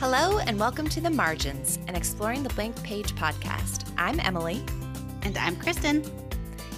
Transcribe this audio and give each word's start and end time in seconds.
Hello, 0.00 0.38
and 0.38 0.58
welcome 0.58 0.88
to 0.88 1.00
The 1.02 1.10
Margins, 1.10 1.78
an 1.86 1.94
Exploring 1.94 2.42
the 2.42 2.48
Blank 2.54 2.82
Page 2.82 3.14
podcast. 3.16 3.86
I'm 3.98 4.18
Emilie. 4.18 4.64
And 5.24 5.36
I'm 5.36 5.56
Christen. 5.56 6.02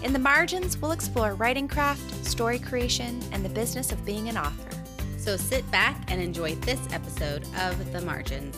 In 0.02 0.12
The 0.12 0.18
Margins, 0.18 0.76
we'll 0.76 0.90
explore 0.90 1.34
writing 1.34 1.68
craft, 1.68 2.26
story 2.26 2.58
creation, 2.58 3.22
and 3.30 3.44
the 3.44 3.48
business 3.48 3.92
of 3.92 4.04
being 4.04 4.28
an 4.28 4.36
author. 4.36 4.76
So 5.18 5.36
sit 5.36 5.70
back 5.70 6.02
and 6.10 6.20
enjoy 6.20 6.56
this 6.56 6.80
episode 6.92 7.46
of 7.60 7.92
The 7.92 8.00
Margins. 8.00 8.56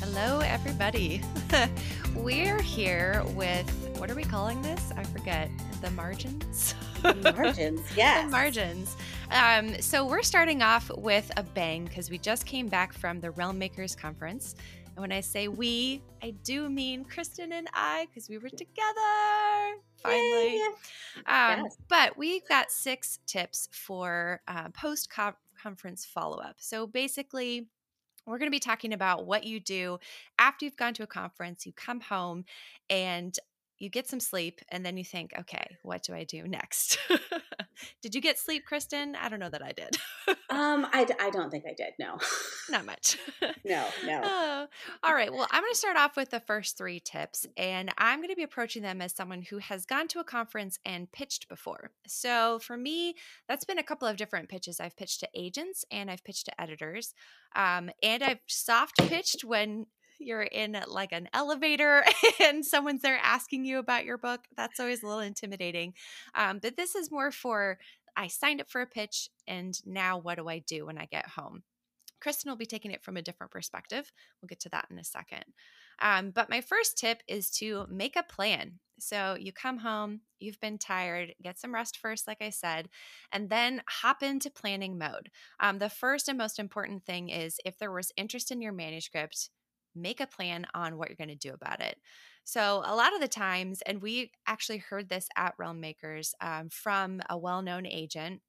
Hello, 0.00 0.38
everybody. 0.40 1.20
We're 2.14 2.62
here 2.62 3.22
with, 3.34 3.70
what 3.98 4.10
are 4.10 4.14
we 4.14 4.24
calling 4.24 4.62
this? 4.62 4.90
I 4.96 5.04
forget. 5.04 5.50
The 5.82 5.90
Margins? 5.90 6.74
The 7.02 7.34
margins, 7.36 7.82
yes. 7.94 8.24
the 8.24 8.30
Margins. 8.30 8.96
Um, 9.34 9.80
so 9.80 10.06
we're 10.06 10.22
starting 10.22 10.62
off 10.62 10.88
with 10.96 11.28
a 11.36 11.42
bang 11.42 11.86
because 11.86 12.08
we 12.08 12.18
just 12.18 12.46
came 12.46 12.68
back 12.68 12.92
from 12.92 13.20
the 13.20 13.32
Realm 13.32 13.58
Makers 13.58 13.96
Conference. 13.96 14.54
And 14.86 14.98
when 14.98 15.10
I 15.10 15.22
say 15.22 15.48
we, 15.48 16.02
I 16.22 16.30
do 16.44 16.70
mean 16.70 17.04
Christen 17.04 17.52
and 17.52 17.68
I 17.74 18.06
because 18.06 18.28
we 18.28 18.38
were 18.38 18.48
together 18.48 19.80
finally. 20.00 20.60
Um, 21.26 21.64
Yes. 21.64 21.76
But 21.88 22.16
we've 22.16 22.46
got 22.48 22.70
six 22.70 23.18
tips 23.26 23.68
for 23.72 24.40
uh, 24.46 24.68
post 24.68 25.10
conference 25.60 26.04
follow 26.04 26.38
up. 26.38 26.56
So 26.58 26.86
basically, 26.86 27.66
we're 28.26 28.38
going 28.38 28.46
to 28.46 28.54
be 28.54 28.60
talking 28.60 28.92
about 28.92 29.26
what 29.26 29.42
you 29.42 29.58
do 29.58 29.98
after 30.38 30.64
you've 30.64 30.76
gone 30.76 30.94
to 30.94 31.02
a 31.02 31.08
conference, 31.08 31.66
you 31.66 31.72
come 31.72 32.00
home 32.00 32.44
and 32.88 33.36
you 33.78 33.90
get 33.90 34.08
some 34.08 34.20
sleep, 34.20 34.60
and 34.68 34.84
then 34.84 34.96
you 34.96 35.04
think, 35.04 35.32
okay, 35.38 35.76
what 35.82 36.02
do 36.02 36.14
I 36.14 36.24
do 36.24 36.44
next? 36.44 36.98
did 38.02 38.14
you 38.14 38.20
get 38.20 38.38
sleep, 38.38 38.64
Christen? 38.64 39.16
I 39.16 39.28
don't 39.28 39.40
know 39.40 39.50
that 39.50 39.62
I 39.62 39.72
did. 39.72 39.96
Um, 40.48 40.86
I, 40.92 41.06
I 41.20 41.30
don't 41.30 41.50
think 41.50 41.64
I 41.66 41.74
did. 41.74 41.94
No, 41.98 42.18
Not 42.70 42.86
much. 42.86 43.18
no, 43.64 43.86
no. 44.06 44.20
Oh, 44.24 44.66
all 45.02 45.14
right. 45.14 45.32
Well, 45.32 45.46
I'm 45.50 45.62
going 45.62 45.72
to 45.72 45.78
start 45.78 45.96
off 45.96 46.16
with 46.16 46.30
the 46.30 46.40
first 46.40 46.76
three 46.78 47.00
tips, 47.00 47.46
and 47.56 47.90
I'm 47.98 48.20
going 48.20 48.30
to 48.30 48.36
be 48.36 48.42
approaching 48.42 48.82
them 48.82 49.02
as 49.02 49.14
someone 49.14 49.42
who 49.42 49.58
has 49.58 49.84
gone 49.84 50.08
to 50.08 50.20
a 50.20 50.24
conference 50.24 50.78
and 50.84 51.10
pitched 51.12 51.48
before. 51.48 51.90
So 52.06 52.58
for 52.60 52.76
me, 52.76 53.14
that's 53.48 53.64
been 53.64 53.78
a 53.78 53.82
couple 53.82 54.08
of 54.08 54.16
different 54.16 54.48
pitches. 54.48 54.80
I've 54.80 54.96
pitched 54.96 55.20
to 55.20 55.28
agents 55.34 55.84
and 55.90 56.10
I've 56.10 56.24
pitched 56.24 56.46
to 56.46 56.60
editors, 56.60 57.14
um, 57.54 57.90
and 58.02 58.22
I've 58.22 58.40
soft 58.46 58.98
pitched 58.98 59.44
when 59.44 59.86
you're 60.18 60.42
in 60.42 60.80
like 60.86 61.12
an 61.12 61.28
elevator 61.32 62.04
and 62.40 62.64
someone's 62.64 63.02
there 63.02 63.18
asking 63.22 63.64
you 63.64 63.78
about 63.78 64.04
your 64.04 64.18
book. 64.18 64.40
That's 64.56 64.80
always 64.80 65.02
a 65.02 65.06
little 65.06 65.20
intimidating. 65.20 65.94
Um, 66.34 66.58
but 66.60 66.76
this 66.76 66.94
is 66.94 67.10
more 67.10 67.30
for 67.30 67.78
I 68.16 68.28
signed 68.28 68.60
up 68.60 68.70
for 68.70 68.80
a 68.80 68.86
pitch, 68.86 69.28
and 69.46 69.76
now 69.84 70.18
what 70.18 70.36
do 70.36 70.48
I 70.48 70.60
do 70.60 70.86
when 70.86 70.98
I 70.98 71.06
get 71.06 71.26
home? 71.26 71.62
Christen 72.20 72.50
will 72.50 72.56
be 72.56 72.64
taking 72.64 72.90
it 72.90 73.02
from 73.02 73.16
a 73.16 73.22
different 73.22 73.52
perspective. 73.52 74.10
We'll 74.40 74.46
get 74.46 74.60
to 74.60 74.68
that 74.70 74.86
in 74.90 74.98
a 74.98 75.04
second. 75.04 75.44
Um, 76.00 76.30
but 76.30 76.48
my 76.48 76.60
first 76.60 76.96
tip 76.96 77.22
is 77.28 77.50
to 77.58 77.86
make 77.90 78.16
a 78.16 78.22
plan. 78.22 78.78
So 78.98 79.36
you 79.38 79.52
come 79.52 79.78
home, 79.78 80.20
you've 80.38 80.60
been 80.60 80.78
tired, 80.78 81.34
get 81.42 81.58
some 81.58 81.74
rest 81.74 81.98
first, 81.98 82.26
like 82.26 82.40
I 82.40 82.50
said, 82.50 82.88
and 83.32 83.50
then 83.50 83.82
hop 83.88 84.22
into 84.22 84.50
planning 84.50 84.96
mode. 84.96 85.30
Um, 85.60 85.78
the 85.78 85.88
first 85.88 86.28
and 86.28 86.38
most 86.38 86.58
important 86.58 87.04
thing 87.04 87.28
is 87.28 87.58
if 87.64 87.78
there 87.78 87.92
was 87.92 88.12
interest 88.16 88.50
in 88.50 88.62
your 88.62 88.72
manuscript, 88.72 89.50
make 89.94 90.20
a 90.20 90.26
plan 90.26 90.66
on 90.74 90.96
what 90.96 91.08
you're 91.08 91.16
going 91.16 91.28
to 91.28 91.34
do 91.34 91.52
about 91.52 91.80
it. 91.80 91.96
So, 92.44 92.82
a 92.84 92.94
lot 92.94 93.14
of 93.14 93.20
the 93.20 93.28
times, 93.28 93.82
and 93.86 94.02
we 94.02 94.30
actually 94.46 94.78
heard 94.78 95.08
this 95.08 95.28
at 95.36 95.54
Realm 95.58 95.80
Makers 95.80 96.34
um, 96.40 96.68
from 96.68 97.22
a 97.30 97.38
well 97.38 97.62
known 97.62 97.86
agent 97.86 98.42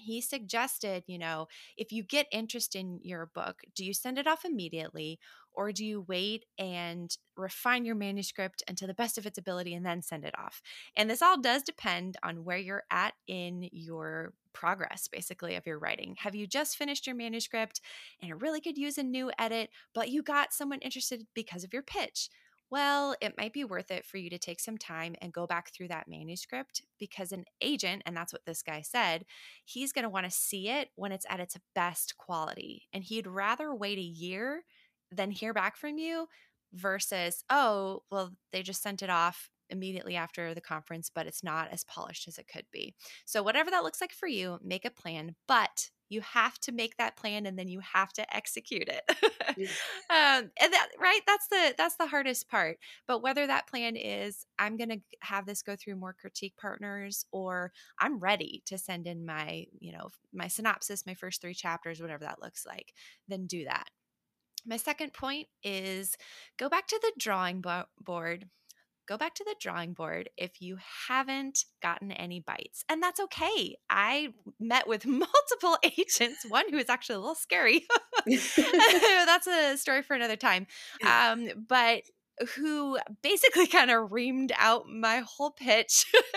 he 0.00 0.20
suggested, 0.20 1.04
you 1.06 1.18
know, 1.18 1.48
if 1.76 1.92
you 1.92 2.02
get 2.02 2.26
interest 2.32 2.74
in 2.74 3.00
your 3.02 3.26
book, 3.26 3.60
do 3.74 3.84
you 3.84 3.94
send 3.94 4.18
it 4.18 4.26
off 4.26 4.44
immediately 4.44 5.18
or 5.52 5.72
do 5.72 5.84
you 5.84 6.04
wait 6.06 6.46
and 6.58 7.16
refine 7.36 7.84
your 7.84 7.94
manuscript 7.94 8.62
and 8.68 8.78
to 8.78 8.86
the 8.86 8.94
best 8.94 9.18
of 9.18 9.26
its 9.26 9.38
ability 9.38 9.74
and 9.74 9.84
then 9.84 10.02
send 10.02 10.24
it 10.24 10.34
off? 10.38 10.62
And 10.96 11.10
this 11.10 11.22
all 11.22 11.40
does 11.40 11.62
depend 11.62 12.16
on 12.22 12.44
where 12.44 12.58
you're 12.58 12.84
at 12.90 13.14
in 13.26 13.68
your 13.72 14.32
progress, 14.52 15.08
basically, 15.08 15.56
of 15.56 15.66
your 15.66 15.78
writing. 15.78 16.16
Have 16.18 16.34
you 16.34 16.46
just 16.46 16.76
finished 16.76 17.06
your 17.06 17.16
manuscript 17.16 17.80
and 18.20 18.30
it 18.30 18.40
really 18.40 18.60
could 18.60 18.78
use 18.78 18.98
a 18.98 19.02
new 19.02 19.30
edit, 19.38 19.70
but 19.94 20.10
you 20.10 20.22
got 20.22 20.52
someone 20.52 20.80
interested 20.80 21.26
because 21.34 21.64
of 21.64 21.72
your 21.72 21.82
pitch? 21.82 22.28
Well, 22.70 23.16
it 23.20 23.36
might 23.36 23.52
be 23.52 23.64
worth 23.64 23.90
it 23.90 24.04
for 24.04 24.16
you 24.16 24.30
to 24.30 24.38
take 24.38 24.60
some 24.60 24.78
time 24.78 25.16
and 25.20 25.32
go 25.32 25.46
back 25.46 25.72
through 25.72 25.88
that 25.88 26.08
manuscript 26.08 26.82
because 26.98 27.32
an 27.32 27.44
agent, 27.60 28.02
and 28.06 28.16
that's 28.16 28.32
what 28.32 28.44
this 28.46 28.62
guy 28.62 28.80
said, 28.80 29.24
he's 29.64 29.92
going 29.92 30.04
to 30.04 30.08
want 30.08 30.24
to 30.24 30.30
see 30.30 30.68
it 30.68 30.90
when 30.94 31.12
it's 31.12 31.26
at 31.28 31.40
its 31.40 31.56
best 31.74 32.16
quality. 32.16 32.86
And 32.92 33.02
he'd 33.02 33.26
rather 33.26 33.74
wait 33.74 33.98
a 33.98 34.02
year 34.02 34.62
than 35.10 35.30
hear 35.30 35.52
back 35.52 35.76
from 35.76 35.98
you 35.98 36.28
versus, 36.72 37.44
oh, 37.50 38.02
well, 38.10 38.32
they 38.52 38.62
just 38.62 38.82
sent 38.82 39.02
it 39.02 39.10
off 39.10 39.50
immediately 39.68 40.16
after 40.16 40.54
the 40.54 40.60
conference, 40.60 41.10
but 41.12 41.26
it's 41.26 41.42
not 41.42 41.68
as 41.70 41.84
polished 41.84 42.28
as 42.28 42.38
it 42.38 42.48
could 42.52 42.66
be. 42.72 42.94
So, 43.24 43.42
whatever 43.42 43.70
that 43.70 43.82
looks 43.82 44.00
like 44.00 44.12
for 44.12 44.28
you, 44.28 44.58
make 44.62 44.84
a 44.84 44.90
plan, 44.90 45.34
but 45.48 45.90
you 46.10 46.20
have 46.20 46.58
to 46.58 46.72
make 46.72 46.96
that 46.96 47.16
plan 47.16 47.46
and 47.46 47.58
then 47.58 47.68
you 47.68 47.80
have 47.80 48.12
to 48.12 48.36
execute 48.36 48.88
it. 48.88 49.02
um, 50.10 50.50
and 50.60 50.72
that 50.72 50.88
right, 51.00 51.20
that's 51.26 51.46
the 51.46 51.74
that's 51.78 51.96
the 51.96 52.08
hardest 52.08 52.50
part. 52.50 52.78
But 53.06 53.22
whether 53.22 53.46
that 53.46 53.68
plan 53.68 53.96
is 53.96 54.44
I'm 54.58 54.76
going 54.76 54.90
to 54.90 55.00
have 55.22 55.46
this 55.46 55.62
go 55.62 55.76
through 55.76 55.96
more 55.96 56.12
critique 56.12 56.54
partners 56.60 57.24
or 57.32 57.72
I'm 57.98 58.18
ready 58.18 58.62
to 58.66 58.76
send 58.76 59.06
in 59.06 59.24
my, 59.24 59.66
you 59.78 59.92
know, 59.92 60.08
my 60.34 60.48
synopsis, 60.48 61.06
my 61.06 61.14
first 61.14 61.40
3 61.40 61.54
chapters, 61.54 62.02
whatever 62.02 62.24
that 62.24 62.42
looks 62.42 62.66
like, 62.66 62.92
then 63.28 63.46
do 63.46 63.64
that. 63.64 63.86
My 64.66 64.76
second 64.76 65.14
point 65.14 65.46
is 65.62 66.16
go 66.58 66.68
back 66.68 66.88
to 66.88 66.98
the 67.00 67.12
drawing 67.18 67.60
bo- 67.60 67.86
board 68.00 68.46
go 69.10 69.18
back 69.18 69.34
to 69.34 69.44
the 69.44 69.56
drawing 69.60 69.92
board 69.92 70.30
if 70.36 70.62
you 70.62 70.78
haven't 71.08 71.64
gotten 71.82 72.12
any 72.12 72.38
bites. 72.38 72.84
And 72.88 73.02
that's 73.02 73.18
okay. 73.18 73.76
I 73.90 74.28
met 74.60 74.86
with 74.86 75.04
multiple 75.06 75.76
agents, 75.82 76.46
one 76.48 76.70
who 76.70 76.78
is 76.78 76.88
actually 76.88 77.16
a 77.16 77.18
little 77.18 77.34
scary. 77.34 77.86
that's 78.26 79.48
a 79.48 79.76
story 79.76 80.02
for 80.02 80.14
another 80.14 80.36
time. 80.36 80.68
Um, 81.04 81.48
but 81.68 82.02
who 82.56 82.98
basically 83.22 83.66
kind 83.66 83.90
of 83.90 84.10
reamed 84.10 84.52
out 84.56 84.86
my 84.88 85.22
whole 85.26 85.50
pitch. 85.50 86.06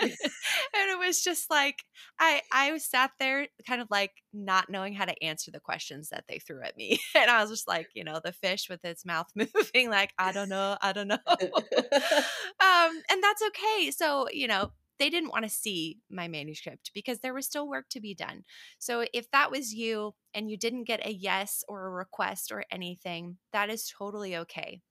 And 0.76 0.90
it 0.90 0.98
was 0.98 1.22
just 1.22 1.50
like 1.50 1.84
i 2.18 2.42
i 2.52 2.76
sat 2.78 3.12
there 3.20 3.46
kind 3.66 3.80
of 3.80 3.88
like 3.90 4.10
not 4.32 4.68
knowing 4.68 4.92
how 4.92 5.04
to 5.04 5.22
answer 5.22 5.50
the 5.50 5.60
questions 5.60 6.08
that 6.08 6.24
they 6.28 6.38
threw 6.38 6.62
at 6.62 6.76
me. 6.76 6.98
And 7.16 7.30
i 7.30 7.40
was 7.40 7.50
just 7.50 7.68
like 7.68 7.88
you 7.94 8.04
know 8.04 8.20
the 8.22 8.32
fish 8.32 8.68
with 8.68 8.84
its 8.84 9.04
mouth 9.06 9.26
moving 9.36 9.88
like 9.88 10.12
i 10.18 10.32
don't 10.32 10.48
know 10.48 10.76
i 10.82 10.92
don't 10.92 11.08
know. 11.08 11.18
Um 11.26 13.02
and 13.10 13.22
that's 13.22 13.42
okay. 13.48 13.90
So 13.90 14.28
you 14.32 14.48
know 14.48 14.72
they 14.98 15.10
didn't 15.10 15.30
want 15.30 15.44
to 15.44 15.50
see 15.50 15.98
my 16.10 16.28
manuscript 16.28 16.90
because 16.94 17.20
there 17.20 17.34
was 17.34 17.46
still 17.46 17.68
work 17.68 17.86
to 17.90 18.00
be 18.00 18.14
done. 18.14 18.44
So 18.78 19.04
if 19.12 19.30
that 19.32 19.50
was 19.50 19.72
you 19.72 20.14
and 20.34 20.50
you 20.50 20.56
didn't 20.56 20.84
get 20.84 21.06
a 21.06 21.12
yes 21.12 21.64
or 21.68 21.86
a 21.86 21.90
request 21.90 22.52
or 22.52 22.64
anything, 22.70 23.38
that 23.52 23.70
is 23.70 23.92
totally 23.98 24.36
okay 24.36 24.82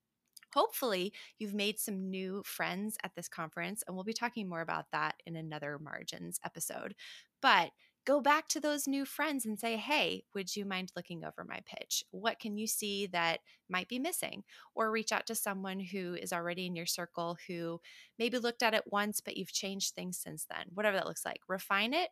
hopefully 0.53 1.13
you've 1.39 1.53
made 1.53 1.79
some 1.79 2.09
new 2.09 2.41
friends 2.45 2.97
at 3.03 3.15
this 3.15 3.27
conference 3.27 3.83
and 3.85 3.95
we'll 3.95 4.03
be 4.03 4.13
talking 4.13 4.47
more 4.47 4.61
about 4.61 4.85
that 4.91 5.15
in 5.25 5.35
another 5.35 5.79
margins 5.79 6.39
episode. 6.45 6.95
But 7.41 7.71
go 8.05 8.19
back 8.19 8.49
to 8.49 8.59
those 8.59 8.85
new 8.87 9.05
friends 9.05 9.45
and 9.45 9.57
say 9.57 9.77
hey 9.77 10.23
would 10.35 10.53
you 10.55 10.65
mind 10.65 10.91
looking 10.95 11.23
over 11.23 11.45
my 11.47 11.59
pitch? 11.65 12.03
What 12.11 12.39
can 12.39 12.57
you 12.57 12.67
see 12.67 13.07
that 13.07 13.39
might 13.69 13.87
be 13.87 13.99
missing? 13.99 14.43
Or 14.75 14.91
reach 14.91 15.11
out 15.11 15.25
to 15.27 15.35
someone 15.35 15.79
who 15.79 16.15
is 16.15 16.33
already 16.33 16.65
in 16.65 16.75
your 16.75 16.85
circle 16.85 17.37
who 17.47 17.79
maybe 18.19 18.37
looked 18.39 18.63
at 18.63 18.73
it 18.73 18.83
once 18.91 19.21
but 19.21 19.37
you've 19.37 19.53
changed 19.53 19.93
things 19.95 20.17
since 20.17 20.45
then 20.49 20.65
whatever 20.73 20.97
that 20.97 21.07
looks 21.07 21.25
like. 21.25 21.39
Refine 21.47 21.93
it 21.93 22.09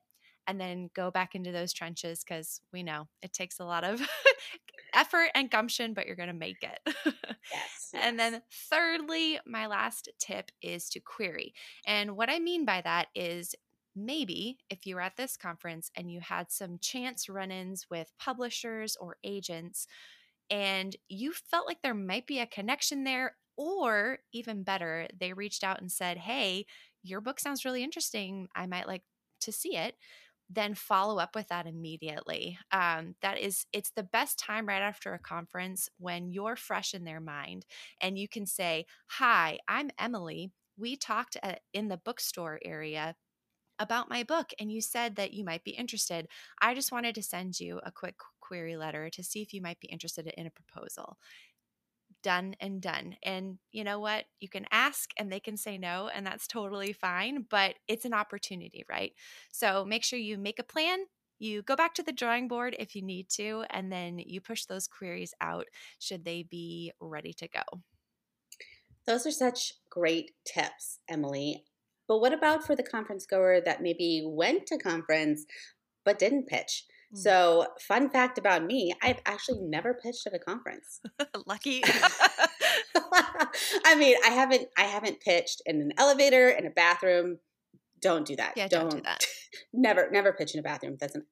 and 0.48 0.60
then 0.60 0.90
go 0.94 1.12
back 1.12 1.36
into 1.36 1.52
those 1.52 1.74
trenches 1.74 2.24
because 2.24 2.62
we 2.74 2.84
know 2.84 3.08
it 3.22 3.34
takes 3.34 3.60
a 3.60 3.66
lot 3.66 3.84
of 3.84 4.02
effort 4.94 5.30
and 5.36 5.50
gumption, 5.50 5.94
but 5.94 6.06
you're 6.06 6.16
going 6.16 6.28
to 6.28 6.34
make 6.34 6.64
it. 6.64 6.96
yes, 7.52 7.94
And 7.94 8.20
then, 8.20 8.42
thirdly, 8.52 9.40
my 9.46 9.68
last 9.68 10.10
tip 10.20 10.52
is 10.62 10.90
to 10.90 11.00
query. 11.00 11.54
And 11.86 12.16
what 12.16 12.30
I 12.30 12.40
mean 12.40 12.66
by 12.66 12.82
that 12.82 13.08
is 13.16 13.56
maybe 13.96 14.60
if 14.70 14.86
you 14.86 14.96
were 14.96 15.02
at 15.02 15.18
this 15.18 15.36
conference 15.38 15.92
and 15.96 16.10
you 16.12 16.22
had 16.22 16.52
some 16.52 16.78
chance 16.80 17.28
run 17.28 17.52
ins 17.52 17.90
with 17.90 18.14
publishers 18.18 18.96
or 18.96 19.18
agents, 19.24 19.88
and 20.50 20.96
you 21.08 21.32
felt 21.34 21.68
like 21.68 21.82
there 21.82 21.94
might 21.94 22.28
be 22.28 22.40
a 22.40 22.46
connection 22.46 23.04
there, 23.04 23.38
or 23.58 24.20
even 24.34 24.64
better, 24.64 25.08
they 25.18 25.34
reached 25.34 25.64
out 25.64 25.80
and 25.82 25.92
said, 25.92 26.18
Hey, 26.18 26.66
your 27.04 27.22
book 27.22 27.40
sounds 27.40 27.66
really 27.66 27.84
interesting. 27.84 28.48
I 28.56 28.66
might 28.66 28.88
like 28.88 29.04
to 29.42 29.52
see 29.52 29.76
it 29.76 29.96
then 30.54 30.76
follow 30.76 31.18
up 31.18 31.36
with 31.36 31.48
that 31.48 31.68
immediately. 31.68 32.58
Um, 32.72 33.16
that 33.22 33.40
is, 33.40 33.66
it's 33.72 33.92
the 33.92 34.04
best 34.04 34.38
time 34.38 34.68
right 34.68 34.82
after 34.82 35.14
a 35.14 35.20
conference 35.20 35.90
when 35.98 36.30
you're 36.30 36.56
fresh 36.56 36.94
in 36.94 37.06
their 37.06 37.22
mind 37.22 37.66
and 38.02 38.18
you 38.18 38.28
can 38.28 38.46
say, 38.46 38.86
Hi, 39.08 39.60
I'm 39.68 39.92
Emilie. 39.98 40.52
We 40.78 40.96
talked 40.96 41.38
at, 41.42 41.62
in 41.74 41.88
the 41.88 41.98
bookstore 41.98 42.60
area 42.66 43.16
about 43.80 44.10
my 44.10 44.24
book 44.24 44.52
and 44.60 44.72
you 44.72 44.82
said 44.82 45.16
that 45.16 45.34
you 45.34 45.44
might 45.44 45.64
be 45.64 45.72
interested. 45.72 46.28
I 46.62 46.76
just 46.76 46.92
wanted 46.92 47.16
to 47.16 47.24
send 47.24 47.60
you 47.60 47.80
a 47.84 47.92
quick 47.92 48.16
query 48.40 48.76
letter 48.76 49.10
to 49.10 49.24
see 49.24 49.42
if 49.42 49.54
you 49.54 49.62
might 49.62 49.80
be 49.80 49.88
interested 49.88 50.28
in 50.38 50.46
a 50.46 50.52
proposal 50.52 51.18
done 52.22 52.56
and 52.60 52.82
done. 52.82 53.16
And 53.24 53.58
you 53.72 53.84
know 53.84 54.00
what? 54.00 54.26
You 54.40 54.50
can 54.50 54.66
ask 54.72 55.10
and 55.18 55.32
they 55.32 55.40
can 55.40 55.58
say 55.58 55.78
no, 55.78 56.10
and 56.14 56.26
that's 56.26 56.48
totally 56.48 56.94
fine, 56.94 57.46
but 57.50 57.76
it's 57.88 58.06
an 58.06 58.14
opportunity, 58.14 58.84
right? 58.90 59.14
So 59.52 59.86
make 59.86 60.04
sure 60.04 60.20
you 60.20 60.38
make 60.38 60.60
a 60.60 60.64
plan. 60.64 61.00
You 61.40 61.64
go 61.64 61.76
back 61.76 61.96
to 61.96 62.04
the 62.04 62.12
drawing 62.12 62.48
board 62.48 62.76
if 62.78 62.96
you 62.96 63.02
need 63.02 63.28
to, 63.38 63.64
and 63.70 63.92
then 63.92 64.20
you 64.20 64.42
push 64.42 64.66
those 64.66 64.88
queries 64.88 65.34
out 65.42 65.66
should 65.98 66.24
they 66.24 66.44
be 66.44 66.92
ready 67.00 67.34
to 67.34 67.48
go. 67.48 67.82
Those 69.08 69.26
are 69.26 69.32
such 69.32 69.74
great 69.90 70.32
tips, 70.46 71.00
Emilie. 71.10 71.64
But 72.08 72.20
what 72.20 72.34
about 72.34 72.66
for 72.66 72.76
the 72.76 72.84
conference 72.84 73.26
goer 73.26 73.62
that 73.66 73.82
maybe 73.82 74.24
went 74.26 74.68
to 74.68 74.78
conference 74.78 75.46
but 76.06 76.20
didn't 76.20 76.48
pitch? 76.48 76.86
Mm. 77.14 77.18
So, 77.18 77.68
fun 77.80 78.10
fact 78.10 78.38
about 78.38 78.64
me, 78.66 78.94
I've 79.02 79.20
actually 79.26 79.62
never 79.62 79.94
pitched 79.94 80.26
at 80.28 80.34
a 80.34 80.40
conference. 80.40 81.02
Lucky. 81.46 81.82
I 83.86 83.96
mean, 83.96 84.16
I 84.26 84.30
haven't 84.30 84.68
I 84.78 84.84
haven't 84.84 85.20
pitched 85.20 85.62
in 85.66 85.82
an 85.82 85.92
elevator, 85.98 86.50
in 86.50 86.66
a 86.66 86.70
bathroom. 86.70 87.40
Don't 88.02 88.26
do 88.26 88.36
that. 88.38 88.54
Yeah, 88.56 88.68
don't, 88.68 88.90
don't 88.90 88.98
do 88.98 89.02
that. 89.02 89.26
never 89.74 90.10
never 90.12 90.34
pitch 90.34 90.54
in 90.54 90.60
a 90.60 90.64
bathroom. 90.64 90.98
That's 91.00 91.16
an 91.16 91.26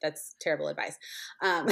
that's 0.00 0.36
terrible 0.40 0.68
advice. 0.68 0.98
Um, 1.42 1.68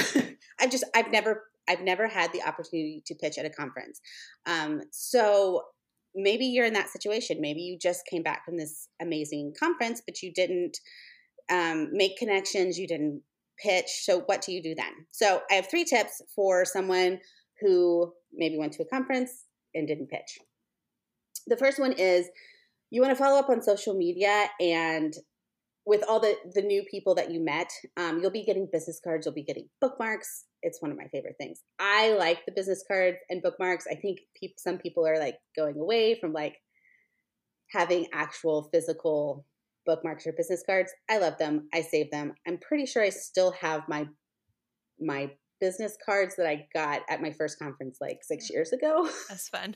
I've 0.59 0.71
just 0.71 0.83
I've 0.95 1.11
never 1.11 1.43
I've 1.69 1.81
never 1.81 2.07
had 2.07 2.33
the 2.33 2.41
opportunity 2.41 3.01
to 3.05 3.15
pitch 3.15 3.37
at 3.37 3.45
a 3.45 3.49
conference. 3.49 4.01
Um, 4.45 4.81
so 4.91 5.63
maybe 6.15 6.45
you're 6.45 6.65
in 6.65 6.73
that 6.73 6.89
situation. 6.89 7.39
Maybe 7.39 7.61
you 7.61 7.77
just 7.79 8.05
came 8.05 8.23
back 8.23 8.45
from 8.45 8.57
this 8.57 8.87
amazing 9.01 9.53
conference, 9.57 10.01
but 10.05 10.21
you 10.21 10.31
didn't 10.33 10.77
um, 11.49 11.89
make 11.91 12.17
connections. 12.17 12.77
You 12.77 12.87
didn't 12.87 13.21
pitch. 13.61 13.87
So, 14.01 14.21
what 14.21 14.41
do 14.41 14.51
you 14.51 14.61
do 14.61 14.75
then? 14.75 14.93
So, 15.11 15.41
I 15.49 15.55
have 15.55 15.69
three 15.69 15.85
tips 15.85 16.21
for 16.35 16.65
someone 16.65 17.19
who 17.61 18.13
maybe 18.33 18.57
went 18.57 18.73
to 18.73 18.83
a 18.83 18.87
conference 18.87 19.45
and 19.73 19.87
didn't 19.87 20.09
pitch. 20.09 20.39
The 21.47 21.57
first 21.57 21.79
one 21.79 21.93
is 21.93 22.27
you 22.89 23.01
want 23.01 23.11
to 23.11 23.21
follow 23.21 23.39
up 23.39 23.49
on 23.49 23.61
social 23.61 23.95
media 23.95 24.47
and 24.59 25.13
with 25.85 26.03
all 26.07 26.19
the 26.19 26.35
the 26.53 26.61
new 26.61 26.83
people 26.89 27.15
that 27.15 27.31
you 27.31 27.43
met 27.43 27.69
um, 27.97 28.19
you'll 28.19 28.31
be 28.31 28.45
getting 28.45 28.69
business 28.71 29.01
cards 29.03 29.25
you'll 29.25 29.35
be 29.35 29.43
getting 29.43 29.67
bookmarks 29.81 30.45
it's 30.61 30.81
one 30.81 30.91
of 30.91 30.97
my 30.97 31.07
favorite 31.07 31.35
things 31.37 31.61
i 31.79 32.13
like 32.13 32.45
the 32.45 32.51
business 32.51 32.83
cards 32.87 33.17
and 33.29 33.41
bookmarks 33.41 33.85
i 33.91 33.95
think 33.95 34.19
pe- 34.39 34.53
some 34.57 34.77
people 34.77 35.05
are 35.05 35.19
like 35.19 35.35
going 35.55 35.77
away 35.77 36.17
from 36.19 36.31
like 36.31 36.55
having 37.71 38.07
actual 38.13 38.69
physical 38.71 39.45
bookmarks 39.85 40.27
or 40.27 40.33
business 40.33 40.63
cards. 40.65 40.91
I 41.09 41.17
love 41.17 41.37
them. 41.37 41.67
I 41.73 41.81
save 41.81 42.11
them. 42.11 42.33
I'm 42.47 42.57
pretty 42.57 42.85
sure 42.85 43.03
I 43.03 43.09
still 43.09 43.51
have 43.51 43.87
my 43.87 44.07
my 44.99 45.31
business 45.59 45.97
cards 46.05 46.35
that 46.35 46.47
I 46.47 46.67
got 46.73 47.01
at 47.09 47.21
my 47.21 47.31
first 47.31 47.57
conference 47.57 47.97
like 48.01 48.19
six 48.21 48.49
years 48.49 48.73
ago. 48.73 49.09
That's 49.29 49.49
fun. 49.49 49.75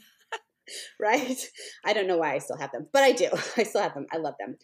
right? 0.99 1.37
I 1.85 1.93
don't 1.93 2.07
know 2.07 2.17
why 2.17 2.33
I 2.33 2.39
still 2.39 2.57
have 2.57 2.71
them, 2.71 2.87
but 2.91 3.03
I 3.03 3.11
do. 3.13 3.29
I 3.57 3.63
still 3.63 3.81
have 3.81 3.93
them. 3.93 4.05
I 4.11 4.17
love 4.17 4.35
them. 4.39 4.57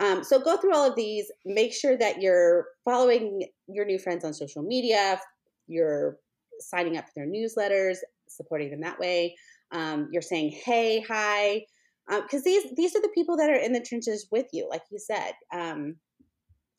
Um, 0.00 0.24
so 0.24 0.40
go 0.40 0.56
through 0.56 0.74
all 0.74 0.88
of 0.88 0.96
these. 0.96 1.30
Make 1.44 1.72
sure 1.72 1.96
that 1.96 2.20
you're 2.20 2.66
following 2.84 3.46
your 3.68 3.84
new 3.84 3.98
friends 3.98 4.24
on 4.24 4.34
social 4.34 4.62
media. 4.62 5.20
You're 5.68 6.18
signing 6.60 6.96
up 6.96 7.06
for 7.06 7.12
their 7.16 7.28
newsletters, 7.28 7.98
supporting 8.28 8.70
them 8.70 8.80
that 8.80 8.98
way. 8.98 9.36
Um, 9.70 10.08
you're 10.12 10.22
saying 10.22 10.60
hey, 10.64 11.04
hi 11.06 11.64
because 12.08 12.40
um, 12.40 12.42
these 12.44 12.64
these 12.76 12.94
are 12.94 13.00
the 13.00 13.12
people 13.14 13.36
that 13.36 13.50
are 13.50 13.56
in 13.56 13.72
the 13.72 13.80
trenches 13.80 14.28
with 14.30 14.46
you, 14.52 14.68
like 14.68 14.82
you 14.90 14.98
said, 14.98 15.32
um, 15.52 15.96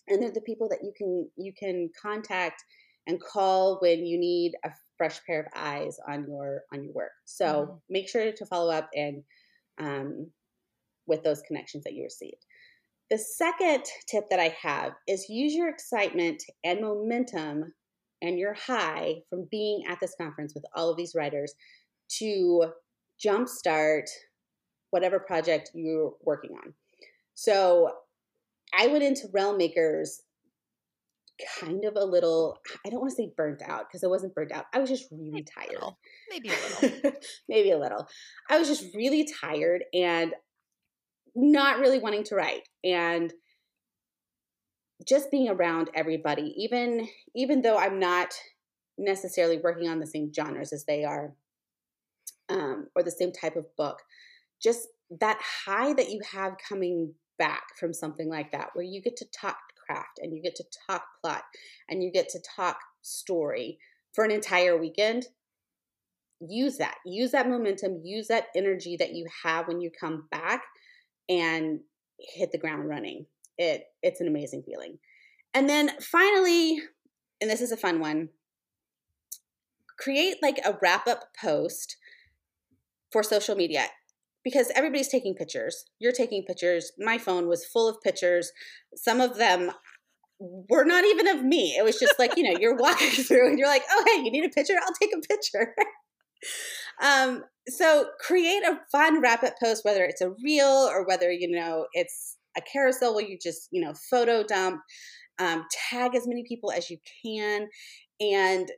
and 0.08 0.22
they're 0.22 0.32
the 0.32 0.42
people 0.42 0.70
that 0.70 0.84
you 0.84 0.94
can 0.96 1.30
you 1.36 1.54
can 1.58 1.90
contact 2.00 2.64
and 3.08 3.22
call 3.22 3.78
when 3.82 4.06
you 4.06 4.20
need 4.20 4.54
a 4.64 4.70
fresh 4.98 5.20
pair 5.26 5.42
of 5.42 5.46
eyes 5.56 5.98
on 6.08 6.26
your 6.28 6.62
on 6.74 6.84
your 6.84 6.94
work. 6.94 7.12
So 7.26 7.46
mm-hmm. 7.46 7.74
make 7.90 8.10
sure 8.10 8.32
to 8.32 8.46
follow 8.46 8.72
up 8.72 8.90
and 8.96 9.24
um, 9.80 10.32
with 11.08 11.24
those 11.24 11.42
connections 11.42 11.84
that 11.84 11.94
you 11.94 12.04
received. 12.04 12.46
The 13.12 13.18
second 13.18 13.84
tip 14.08 14.26
that 14.30 14.40
I 14.40 14.56
have 14.62 14.94
is 15.08 15.30
use 15.30 15.54
your 15.54 15.70
excitement 15.70 16.44
and 16.64 16.82
momentum 16.82 17.74
and 18.22 18.40
your 18.40 18.54
high 18.54 19.16
from 19.30 19.48
being 19.52 19.84
at 19.88 20.00
this 20.00 20.16
conference 20.20 20.54
with 20.56 20.66
all 20.76 20.90
of 20.90 20.98
these 20.98 21.14
writers 21.16 21.54
to 22.18 22.72
jumpstart 23.24 24.06
whatever 24.96 25.20
project 25.20 25.72
you're 25.74 26.14
working 26.24 26.52
on. 26.52 26.74
So 27.34 27.92
I 28.74 28.88
went 28.88 29.04
into 29.04 29.28
Realm 29.34 29.58
Makers 29.58 30.22
kind 31.60 31.84
of 31.84 31.98
a 31.98 32.06
little, 32.06 32.58
I 32.86 32.90
don't 32.90 33.02
want 33.02 33.12
to 33.12 33.18
say 33.18 33.34
burnt 33.36 33.62
out 33.62 33.90
because 33.90 34.06
I 34.06 34.08
wasn't 34.08 34.34
burnt 34.34 34.54
out. 34.54 34.68
I 34.74 34.80
was 34.80 34.90
just 34.90 35.08
really 35.12 35.44
tired. 35.44 35.84
Maybe 36.30 36.48
a 36.48 36.54
little. 36.82 37.12
Maybe 37.50 37.72
a 37.72 37.78
little. 37.78 38.08
I 38.50 38.58
was 38.58 38.70
just 38.70 38.96
really 38.96 39.28
tired 39.42 39.84
and 39.94 40.34
not 41.36 41.80
really 41.80 42.00
wanting 42.00 42.24
to 42.24 42.36
write. 42.36 42.70
And 42.86 43.34
just 45.06 45.30
being 45.30 45.50
around 45.50 45.90
everybody, 45.94 46.54
even 46.58 47.10
even 47.36 47.64
though 47.64 47.78
I'm 47.78 48.00
not 48.00 48.34
necessarily 48.98 49.58
working 49.62 49.90
on 49.90 50.00
the 50.00 50.08
same 50.08 50.32
genres 50.34 50.72
as 50.72 50.86
they 50.86 51.04
are, 51.04 51.36
um, 52.48 52.88
or 52.96 53.04
the 53.04 53.12
same 53.12 53.34
type 53.34 53.58
of 53.58 53.66
book, 53.76 54.00
just 54.62 54.88
that 55.20 55.40
high 55.66 55.94
that 55.94 56.10
you 56.10 56.22
have 56.32 56.58
coming 56.58 57.14
back 57.38 57.64
from 57.80 57.94
something 57.94 58.30
like 58.30 58.52
that, 58.52 58.70
where 58.74 58.86
you 58.86 59.02
get 59.02 59.18
to 59.18 59.26
talk 59.26 59.58
craft 59.86 60.20
and 60.20 60.36
you 60.36 60.42
get 60.42 60.56
to 60.56 60.64
talk 60.88 61.04
plot 61.22 61.44
and 61.90 62.04
you 62.04 62.12
get 62.12 62.30
to 62.30 62.40
talk 62.56 62.78
story 63.02 63.78
for 64.14 64.24
an 64.24 64.32
entire 64.32 64.78
weekend, 64.78 65.26
use 66.40 66.78
that. 66.78 66.96
Use 67.06 67.32
that 67.32 67.50
momentum, 67.50 68.02
use 68.04 68.28
that 68.28 68.48
energy 68.56 68.96
that 68.98 69.14
you 69.14 69.28
have 69.44 69.68
when 69.68 69.82
you 69.82 69.92
come 70.00 70.28
back 70.32 70.64
and 71.30 71.80
hit 72.20 72.52
the 72.52 72.58
ground 72.58 72.88
running. 72.88 73.26
It 73.58 73.84
it's 74.02 74.22
an 74.22 74.28
amazing 74.28 74.64
feeling. 74.64 74.98
And 75.54 75.70
then 75.70 75.92
finally, 76.02 76.80
and 77.40 77.50
this 77.50 77.62
is 77.62 77.72
a 77.72 77.78
fun 77.78 78.00
one, 78.00 78.30
create 79.98 80.38
like 80.42 80.60
a 80.66 80.78
wrap 80.82 81.08
up 81.08 81.30
post 81.40 81.98
for 83.12 83.24
social 83.24 83.56
media 83.56 83.86
because 84.46 84.72
everybody's 84.76 85.10
taking 85.10 85.34
pictures. 85.34 85.86
You're 86.00 86.14
taking 86.14 86.44
pictures. 86.44 86.92
My 86.98 87.18
phone 87.18 87.48
was 87.48 87.66
full 87.66 87.90
of 87.90 88.00
pictures. 88.02 88.52
Some 88.96 89.20
of 89.20 89.38
them 89.38 89.72
were 90.40 90.86
not 90.86 91.04
even 91.04 91.28
of 91.28 91.44
me. 91.44 91.76
It 91.78 91.84
was 91.84 92.00
just 92.00 92.20
like, 92.20 92.38
you 92.38 92.44
know, 92.44 92.58
you're 92.58 92.76
walking 92.80 93.10
through 93.12 93.50
and 93.50 93.60
you're 93.60 93.68
like, 93.68 93.84
oh, 93.90 94.04
hey, 94.08 94.24
you 94.24 94.32
need 94.32 94.46
a 94.46 94.50
picture? 94.50 94.76
I'll 94.76 94.94
take 94.94 95.12
a 95.14 95.28
picture. 95.28 95.74
um, 97.04 97.44
so 97.68 98.06
create 98.20 98.64
a 98.64 98.80
fun 98.92 99.20
wrap 99.20 99.44
up 99.44 99.56
post, 99.62 99.84
whether 99.84 100.04
it's 100.04 100.22
a 100.22 100.34
reel 100.44 100.88
or 100.90 101.06
whether, 101.06 101.32
you 101.32 101.50
know, 101.50 101.88
it's 101.94 102.38
a 102.56 102.62
carousel 102.62 103.16
where 103.16 103.26
you 103.26 103.38
just, 103.42 103.68
you 103.72 103.84
know, 103.84 103.94
photo 104.12 104.44
dump, 104.44 104.80
um, 105.40 105.66
tag 105.90 106.16
as 106.16 106.28
many 106.28 106.46
people 106.48 106.72
as 106.72 106.92
you 106.92 106.98
can. 107.26 107.68
And 108.22 108.72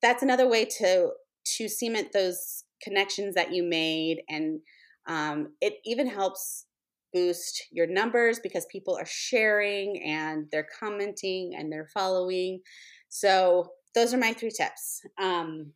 that's 0.00 0.22
another 0.22 0.48
way 0.48 0.64
to 0.78 1.10
to 1.56 1.68
cement 1.68 2.12
those 2.12 2.64
connections 2.82 3.34
that 3.34 3.52
you 3.52 3.62
made 3.62 4.22
and 4.28 4.60
um, 5.06 5.52
it 5.60 5.74
even 5.84 6.06
helps 6.06 6.66
boost 7.12 7.66
your 7.72 7.86
numbers 7.86 8.38
because 8.38 8.66
people 8.66 8.96
are 8.96 9.06
sharing 9.06 10.00
and 10.04 10.46
they're 10.52 10.68
commenting 10.78 11.54
and 11.56 11.72
they're 11.72 11.88
following. 11.92 12.60
So 13.08 13.70
those 13.94 14.14
are 14.14 14.18
my 14.18 14.32
three 14.32 14.50
tips. 14.50 15.00
Um, 15.20 15.72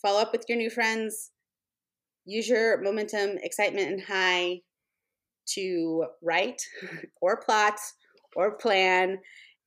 follow 0.00 0.20
up 0.20 0.32
with 0.32 0.44
your 0.48 0.56
new 0.56 0.70
friends. 0.70 1.30
Use 2.24 2.48
your 2.48 2.80
momentum 2.80 3.38
excitement 3.42 3.90
and 3.90 4.02
high 4.02 4.60
to 5.54 6.06
write 6.22 6.62
or 7.20 7.40
plot 7.40 7.78
or 8.36 8.56
plan 8.56 9.18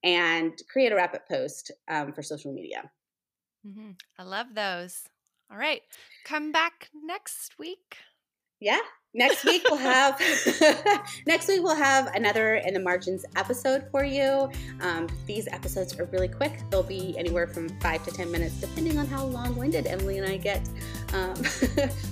and 0.03 0.53
create 0.71 0.91
a 0.91 0.95
wrap 0.95 1.13
up 1.13 1.27
post 1.27 1.71
um, 1.89 2.13
for 2.13 2.23
social 2.23 2.53
media. 2.53 2.89
Mm-hmm. 3.67 3.91
i 4.19 4.23
love 4.23 4.53
those 4.53 5.05
all 5.51 5.57
right. 5.57 5.81
Come 6.25 6.51
back 6.51 6.89
next 6.93 7.57
week. 7.59 7.97
Yeah. 8.59 8.79
Next 9.13 9.45
week 9.45 9.63
we'll 9.69 9.77
have 9.77 10.19
next 11.25 11.47
week 11.47 11.63
we'll 11.63 11.75
have 11.75 12.13
another 12.15 12.55
in 12.55 12.73
the 12.73 12.81
margins 12.81 13.23
episode 13.37 13.87
for 13.89 14.03
you. 14.03 14.49
Um, 14.81 15.07
these 15.25 15.47
episodes 15.47 15.97
are 15.97 16.05
really 16.05 16.27
quick. 16.27 16.59
They'll 16.69 16.83
be 16.83 17.17
anywhere 17.17 17.47
from 17.47 17.69
five 17.79 18.03
to 18.03 18.11
ten 18.11 18.29
minutes, 18.29 18.59
depending 18.59 18.99
on 18.99 19.05
how 19.05 19.23
long-winded 19.23 19.87
Emilie 19.87 20.17
and 20.17 20.27
I 20.27 20.35
get. 20.35 20.67
Um, 21.13 21.33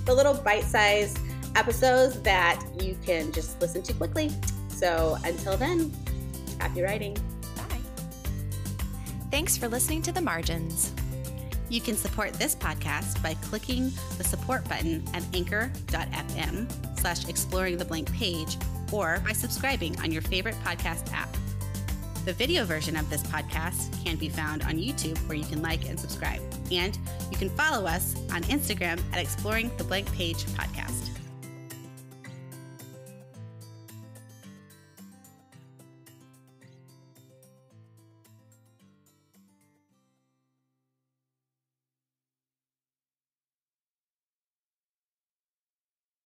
the 0.04 0.14
little 0.14 0.32
bite-sized 0.32 1.18
episodes 1.56 2.20
that 2.22 2.64
you 2.80 2.96
can 3.04 3.32
just 3.32 3.60
listen 3.60 3.82
to 3.82 3.92
quickly. 3.92 4.30
So 4.68 5.18
until 5.24 5.58
then, 5.58 5.92
happy 6.58 6.80
writing. 6.80 7.14
Bye. 7.54 7.80
Thanks 9.30 9.58
for 9.58 9.68
listening 9.68 10.00
to 10.02 10.12
the 10.12 10.22
margins. 10.22 10.94
You 11.68 11.80
can 11.80 11.96
support 11.96 12.32
this 12.34 12.54
podcast 12.54 13.22
by 13.22 13.34
clicking 13.34 13.90
the 14.18 14.24
support 14.24 14.68
button 14.68 15.02
at 15.14 15.24
anchor.fm 15.34 16.98
slash 16.98 17.28
exploring 17.28 17.78
the 17.78 17.84
blank 17.84 18.12
page 18.12 18.56
or 18.92 19.20
by 19.24 19.32
subscribing 19.32 19.98
on 20.00 20.12
your 20.12 20.22
favorite 20.22 20.56
podcast 20.64 21.12
app. 21.12 21.28
The 22.24 22.32
video 22.32 22.64
version 22.64 22.96
of 22.96 23.10
this 23.10 23.22
podcast 23.24 24.02
can 24.02 24.16
be 24.16 24.28
found 24.28 24.62
on 24.62 24.78
YouTube 24.78 25.18
where 25.28 25.36
you 25.36 25.44
can 25.44 25.60
like 25.60 25.88
and 25.88 25.98
subscribe. 26.00 26.40
And 26.72 26.98
you 27.30 27.36
can 27.36 27.50
follow 27.50 27.86
us 27.86 28.14
on 28.32 28.42
Instagram 28.44 29.00
at 29.12 29.18
Exploring 29.18 29.70
the 29.76 29.84
Blank 29.84 30.10
Page 30.12 30.44
Podcast. 30.46 31.13